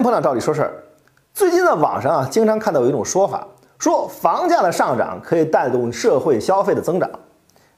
[0.00, 0.82] 紧捧场，照理说事儿。
[1.34, 3.46] 最近在网上啊，经常看到有一种说法，
[3.78, 7.06] 说房价的上涨可以带动社会消费的增长。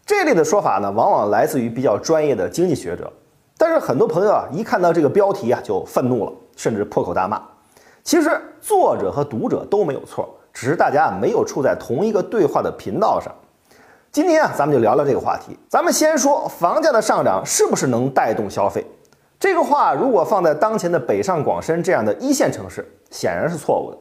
[0.06, 3.12] 这类的说法呢，往往来自于比较专业的经济学者。
[3.58, 7.43] 但是很多朋友啊，一看到这个标题啊，就愤怒了，甚至破口大骂。
[8.04, 13.34] 其实作者和读者都没有错，只是大家没有处在同一个对话的频道上。
[14.12, 15.58] 今天啊，咱们就聊聊这个话题。
[15.69, 18.87] 咱们先说房价的上涨是不是能带动消费？
[19.42, 23.98] 这个话如果放在当前的北上广深这样的一线城市，显然是错误的。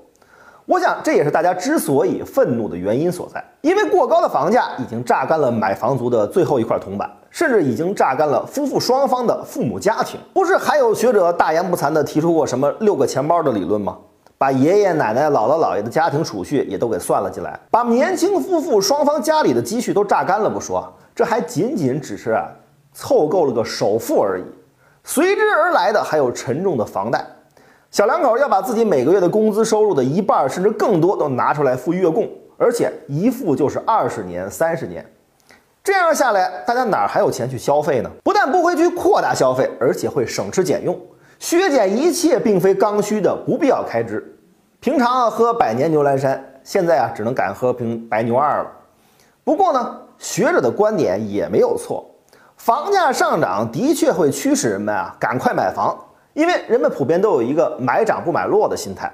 [0.67, 10.19] 我想这也是大家之所以愤怒的原因所在，因为过高的房价已经榨干了买房族的最后一块铜板，甚至已经榨干了夫妇双方的父母家庭。
[10.31, 13.97] 不是还有学者大言不惭地提出过什么六个钱包的理论吗？
[14.37, 22.39] 把爷爷奶奶、姥姥姥爷的家庭储蓄也都给算了进来，把年轻夫妇双方家里的积蓄都榨干了不说，这还仅仅只是
[22.93, 24.43] 凑够了个首付而已，
[25.03, 27.26] 随之而来的还有沉重的房贷。
[27.89, 35.05] 小两口要把自己每个月的工资收入的一半甚至更多都拿出来付月供，而且一付就是二十年、三十年，
[35.84, 38.09] 这样下来，大家哪还有钱去消费呢？
[38.23, 40.98] 不但不会去扩大消费，而且会省吃俭用，
[41.37, 44.37] 削减一切并非刚需的不必要开支。
[44.79, 48.71] 平常啊喝百年牛栏山，现在啊只能敢喝瓶白牛二了。
[49.43, 52.09] 不过呢，学者的观点也没有错，
[52.63, 55.98] 房价上涨的确会驱使人们啊赶快买房。
[56.34, 59.12] 因为人们普遍都有一个买涨不买落的心态，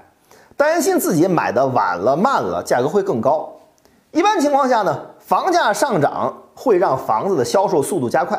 [0.58, 3.50] 担心自己买的晚了慢了，价格会更高。
[4.12, 8.38] 一般情况下呢，房价上涨会让房子的销售速度加快。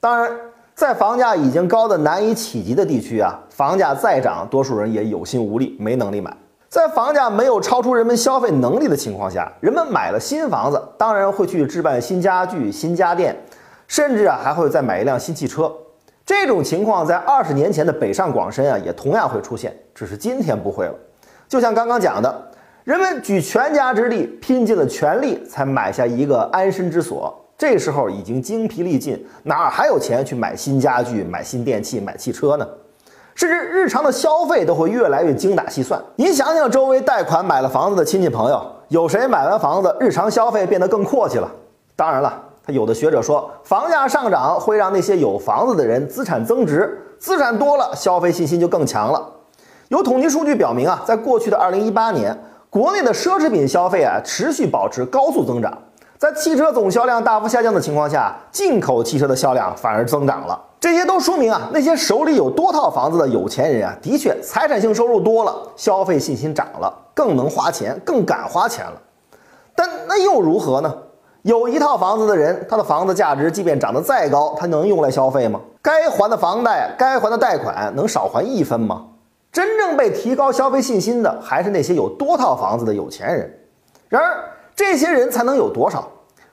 [0.00, 0.30] 当然，
[0.74, 6.36] 在房价已经高的难以企及的地区啊，房价再涨，多数人也有心无力，没能力买。
[6.68, 13.34] 在房价没有超出人们消费能力的情况下，人们买了新房子，当然会去置办新家具、新家电，
[13.86, 15.72] 甚至啊还会再买一辆新汽车。
[16.26, 20.94] 这种情况在二十年前的北上广深啊，也同样会出现，只是今天不会了。
[21.46, 22.50] 就像刚刚讲的，
[22.84, 27.38] 人们举全家之力，拼尽了全力，才买下一个安身之所。
[27.58, 32.66] 这时候已经精疲力尽，哪还有钱去买新家具、买新电器、买汽车呢？
[33.34, 36.00] 甚至日常的消费都会越来越精打细算。
[36.16, 41.50] 您想想，周围贷款买了房子的亲戚朋友，有谁买完房子，日常消费变得更阔气了？
[41.94, 42.42] 当然了。
[42.66, 49.22] 他有的学者说，房价上涨会让那些有房子的人资产增值，资产多了，消费信心就更强了。
[49.88, 52.34] 有统计数据表明啊，在过去的二零一八年，
[52.70, 55.76] 国内的奢侈品消费啊持续保持高速增长。
[56.16, 60.58] 在汽车总销量大幅下降的情况下，进口汽车的销量反而增长了。
[60.80, 68.92] 这些都说明啊，那些手里有多套房子的有钱人啊，的确财产性收入多了，消费信心涨了，更能花钱，更敢花钱了。
[69.74, 70.94] 但那又如何呢？
[71.44, 75.60] 有一套房子的人，他的房子价值即便涨得再高，他能用来消费吗？
[75.82, 79.04] 该还的房贷、该还的贷款能少还一分吗？
[79.52, 83.58] 真正被提高消费信心的，还是那些有多套房子的有钱人。
[84.08, 84.42] 然而，
[84.74, 86.08] 这些人才能有多少？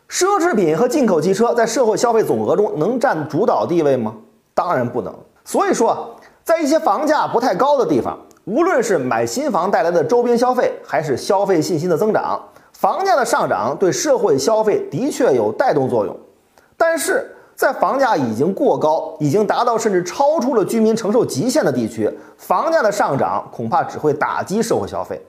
[0.10, 4.14] 奢侈品和进口汽车在社会消费总额中能占主导地位吗？
[4.54, 5.16] 当然不能。
[5.46, 6.14] 所以说，
[6.44, 12.38] 在一些房价不太高的地方，无论是买新房带来的周边消费，还是消费信心的增长。
[12.82, 16.18] 房价的上涨对社会消费的确有带动作用，
[16.76, 25.24] 但是在房价已经过高、已经达到甚至超出了居民承受极限的地区，房价的上涨恐怕只会打击社会消费。